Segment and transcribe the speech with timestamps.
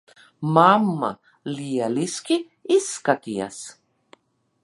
[0.57, 1.09] Mamma,
[1.57, 2.39] lieliski
[2.79, 3.63] izskaties.